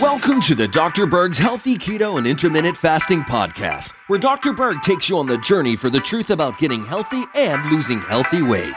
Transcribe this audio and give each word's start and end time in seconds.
Welcome 0.00 0.40
to 0.42 0.54
the 0.54 0.68
Dr. 0.70 1.06
Berg's 1.06 1.38
Healthy 1.38 1.76
Keto 1.76 2.18
and 2.18 2.26
Intermittent 2.26 2.76
Fasting 2.76 3.22
Podcast, 3.22 3.90
where 4.06 4.20
Dr. 4.20 4.52
Berg 4.52 4.80
takes 4.82 5.08
you 5.08 5.18
on 5.18 5.26
the 5.26 5.38
journey 5.38 5.74
for 5.74 5.90
the 5.90 5.98
truth 5.98 6.30
about 6.30 6.56
getting 6.58 6.84
healthy 6.84 7.24
and 7.34 7.68
losing 7.72 8.00
healthy 8.00 8.42
weight. 8.42 8.74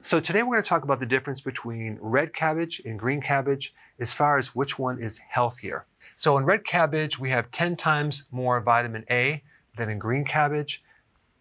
So 0.00 0.20
today 0.20 0.42
we're 0.42 0.52
going 0.52 0.62
to 0.62 0.68
talk 0.68 0.84
about 0.84 1.00
the 1.00 1.06
difference 1.06 1.40
between 1.42 1.98
red 2.00 2.32
cabbage 2.32 2.80
and 2.86 2.98
green 2.98 3.20
cabbage 3.20 3.74
as 3.98 4.12
far 4.12 4.38
as 4.38 4.54
which 4.54 4.78
one 4.78 4.98
is 5.02 5.18
healthier. 5.18 5.86
So 6.22 6.38
in 6.38 6.44
red 6.44 6.64
cabbage, 6.64 7.18
we 7.18 7.30
have 7.30 7.50
10 7.50 7.74
times 7.74 8.26
more 8.30 8.60
vitamin 8.60 9.04
A 9.10 9.42
than 9.76 9.90
in 9.90 9.98
green 9.98 10.24
cabbage. 10.24 10.80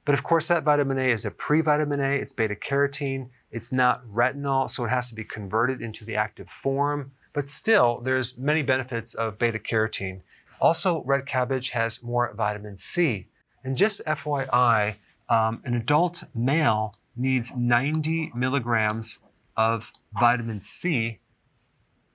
But 0.05 0.15
of 0.15 0.23
course, 0.23 0.47
that 0.47 0.63
vitamin 0.63 0.97
A 0.97 1.11
is 1.11 1.23
a 1.23 1.29
pre-vitamin 1.29 1.99
A. 1.99 2.15
It's 2.15 2.31
beta 2.31 2.55
carotene. 2.55 3.29
It's 3.51 3.71
not 3.71 4.03
retinol, 4.07 4.71
so 4.71 4.83
it 4.83 4.89
has 4.89 5.07
to 5.09 5.13
be 5.13 5.23
converted 5.23 5.83
into 5.83 6.03
the 6.03 6.15
active 6.15 6.49
form. 6.49 7.11
But 7.31 7.47
still, 7.47 8.01
there's 8.01 8.39
many 8.39 8.63
benefits 8.63 9.13
of 9.13 9.37
beta 9.37 9.59
carotene. 9.59 10.21
Also, 10.59 11.03
red 11.03 11.27
cabbage 11.27 11.69
has 11.69 12.01
more 12.01 12.33
vitamin 12.33 12.75
C. 12.75 13.27
And 13.63 13.77
just 13.77 14.03
FYI, 14.05 14.95
um, 15.29 15.61
an 15.63 15.75
adult 15.75 16.23
male 16.33 16.95
needs 17.15 17.55
90 17.55 18.31
milligrams 18.33 19.19
of 19.55 19.91
vitamin 20.19 20.59
C 20.59 21.19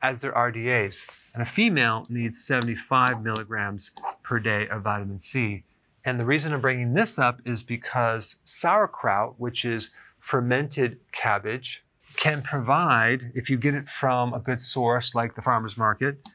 as 0.06 0.20
their 0.20 0.30
RDAs, 0.32 1.04
and 1.34 1.42
a 1.42 1.46
female 1.46 2.06
needs 2.08 2.44
75 2.44 3.24
milligrams 3.24 3.90
per 4.22 4.38
day 4.38 4.68
of 4.68 4.82
vitamin 4.82 5.18
C. 5.18 5.64
And 6.04 6.20
the 6.20 6.24
reason 6.24 6.52
I'm 6.52 6.60
bringing 6.60 6.94
this 6.94 7.18
up 7.18 7.40
is 7.44 7.64
because 7.64 8.36
sauerkraut, 8.44 9.34
which 9.38 9.64
is 9.64 9.90
fermented 10.20 11.00
cabbage, 11.10 11.84
can 12.16 12.40
provide, 12.40 13.32
if 13.34 13.50
you 13.50 13.56
get 13.56 13.74
it 13.74 13.88
from 13.88 14.32
a 14.32 14.38
good 14.38 14.62
source 14.62 15.12
like 15.16 15.34
the 15.34 15.42
farmer's 15.42 15.76
market, 15.76 16.28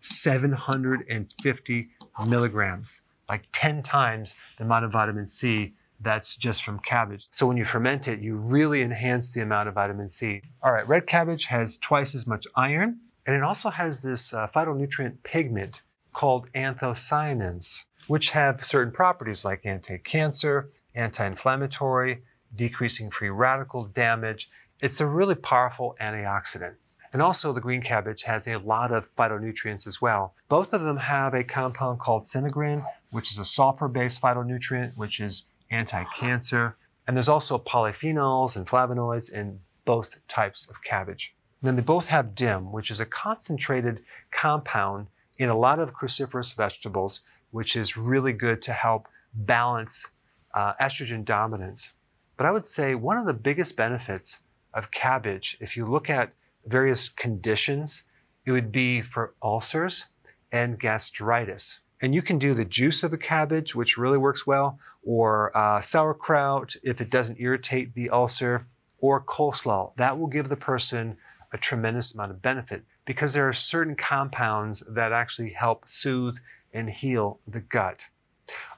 750 0.00 1.88
milligrams, 2.26 3.02
like 3.28 3.44
10 3.52 3.84
times 3.84 4.34
the 4.58 4.64
amount 4.64 4.84
of 4.84 4.90
vitamin 4.90 5.28
C 5.28 5.74
that's 6.00 6.34
just 6.34 6.64
from 6.64 6.80
cabbage. 6.80 7.28
So 7.30 7.46
when 7.46 7.56
you 7.56 7.64
ferment 7.64 8.08
it, 8.08 8.18
you 8.18 8.34
really 8.34 8.82
enhance 8.82 9.30
the 9.30 9.42
amount 9.42 9.68
of 9.68 9.74
vitamin 9.74 10.08
C. 10.08 10.42
All 10.60 10.72
right, 10.72 10.86
red 10.88 11.06
cabbage 11.06 11.46
has 11.46 11.76
twice 11.76 12.16
as 12.16 12.26
much 12.26 12.44
iron, 12.56 12.98
and 13.26 13.36
it 13.36 13.42
also 13.42 13.70
has 13.70 14.02
this 14.02 14.32
uh, 14.34 14.46
phytonutrient 14.48 15.22
pigment 15.22 15.82
called 16.12 16.50
anthocyanins 16.52 17.86
which 18.06 18.30
have 18.30 18.64
certain 18.64 18.92
properties 18.92 19.44
like 19.44 19.64
anti-cancer, 19.64 20.70
anti-inflammatory, 20.94 22.22
decreasing 22.54 23.10
free 23.10 23.30
radical 23.30 23.84
damage. 23.84 24.50
It's 24.80 25.00
a 25.00 25.06
really 25.06 25.34
powerful 25.34 25.96
antioxidant. 26.00 26.74
And 27.12 27.20
also 27.20 27.52
the 27.52 27.60
green 27.60 27.82
cabbage 27.82 28.22
has 28.22 28.46
a 28.48 28.56
lot 28.56 28.90
of 28.90 29.14
phytonutrients 29.16 29.86
as 29.86 30.00
well. 30.00 30.34
Both 30.48 30.72
of 30.72 30.82
them 30.82 30.96
have 30.96 31.34
a 31.34 31.44
compound 31.44 32.00
called 32.00 32.24
sinigrin, 32.24 32.84
which 33.10 33.30
is 33.30 33.38
a 33.38 33.44
sulfur-based 33.44 34.20
phytonutrient, 34.20 34.96
which 34.96 35.20
is 35.20 35.44
anti-cancer. 35.70 36.76
And 37.06 37.16
there's 37.16 37.28
also 37.28 37.58
polyphenols 37.58 38.56
and 38.56 38.66
flavonoids 38.66 39.30
in 39.30 39.60
both 39.84 40.16
types 40.28 40.66
of 40.70 40.82
cabbage. 40.82 41.34
Then 41.62 41.76
they 41.76 41.82
both 41.82 42.08
have 42.08 42.34
DIM, 42.34 42.72
which 42.72 42.90
is 42.90 43.00
a 43.00 43.06
concentrated 43.06 44.02
compound 44.30 45.06
in 45.38 45.48
a 45.48 45.56
lot 45.56 45.78
of 45.78 45.94
cruciferous 45.94 46.54
vegetables 46.54 47.22
which 47.52 47.76
is 47.76 47.96
really 47.96 48.32
good 48.32 48.60
to 48.62 48.72
help 48.72 49.06
balance 49.34 50.08
uh, 50.54 50.74
estrogen 50.80 51.24
dominance. 51.24 51.92
But 52.36 52.46
I 52.46 52.50
would 52.50 52.66
say 52.66 52.94
one 52.94 53.18
of 53.18 53.26
the 53.26 53.34
biggest 53.34 53.76
benefits 53.76 54.40
of 54.74 54.90
cabbage, 54.90 55.56
if 55.60 55.76
you 55.76 55.86
look 55.86 56.10
at 56.10 56.32
various 56.66 57.08
conditions, 57.10 58.04
it 58.44 58.52
would 58.52 58.72
be 58.72 59.00
for 59.02 59.34
ulcers 59.42 60.06
and 60.50 60.80
gastritis. 60.80 61.80
And 62.00 62.14
you 62.14 62.22
can 62.22 62.38
do 62.38 62.52
the 62.52 62.64
juice 62.64 63.04
of 63.04 63.12
a 63.12 63.18
cabbage, 63.18 63.74
which 63.74 63.96
really 63.96 64.18
works 64.18 64.46
well, 64.46 64.78
or 65.04 65.56
uh, 65.56 65.80
sauerkraut 65.80 66.74
if 66.82 67.00
it 67.00 67.10
doesn't 67.10 67.40
irritate 67.40 67.94
the 67.94 68.10
ulcer, 68.10 68.66
or 68.98 69.22
coleslaw. 69.22 69.94
That 69.96 70.18
will 70.18 70.26
give 70.26 70.48
the 70.48 70.56
person 70.56 71.16
a 71.52 71.58
tremendous 71.58 72.14
amount 72.14 72.30
of 72.30 72.42
benefit 72.42 72.82
because 73.04 73.32
there 73.32 73.48
are 73.48 73.52
certain 73.52 73.94
compounds 73.94 74.82
that 74.88 75.12
actually 75.12 75.50
help 75.50 75.88
soothe 75.88 76.36
and 76.72 76.88
heal 76.88 77.38
the 77.46 77.60
gut. 77.60 78.06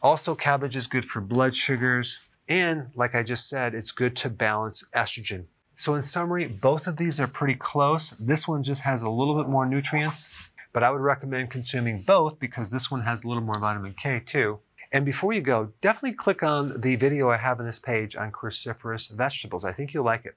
Also, 0.02 0.34
cabbage 0.34 0.76
is 0.76 0.86
good 0.86 1.04
for 1.04 1.20
blood 1.20 1.54
sugars, 1.54 2.20
and 2.48 2.90
like 2.94 3.14
I 3.14 3.22
just 3.22 3.48
said, 3.48 3.74
it's 3.74 3.92
good 3.92 4.16
to 4.16 4.30
balance 4.30 4.84
estrogen. 4.94 5.44
So, 5.76 5.94
in 5.94 6.02
summary, 6.02 6.46
both 6.46 6.86
of 6.86 6.96
these 6.96 7.18
are 7.18 7.26
pretty 7.26 7.54
close. 7.54 8.10
This 8.10 8.46
one 8.46 8.62
just 8.62 8.82
has 8.82 9.02
a 9.02 9.10
little 9.10 9.36
bit 9.36 9.48
more 9.48 9.66
nutrients, 9.66 10.28
but 10.72 10.82
I 10.82 10.90
would 10.90 11.00
recommend 11.00 11.50
consuming 11.50 12.02
both 12.02 12.38
because 12.38 12.70
this 12.70 12.90
one 12.90 13.02
has 13.02 13.24
a 13.24 13.28
little 13.28 13.42
more 13.42 13.58
vitamin 13.58 13.94
K 13.94 14.20
too. 14.20 14.60
And 14.92 15.04
before 15.04 15.32
you 15.32 15.40
go, 15.40 15.72
definitely 15.80 16.12
click 16.12 16.42
on 16.42 16.80
the 16.80 16.94
video 16.94 17.30
I 17.30 17.36
have 17.36 17.58
on 17.58 17.66
this 17.66 17.80
page 17.80 18.14
on 18.14 18.30
cruciferous 18.30 19.10
vegetables. 19.10 19.64
I 19.64 19.72
think 19.72 19.92
you'll 19.92 20.04
like 20.04 20.24
it. 20.24 20.36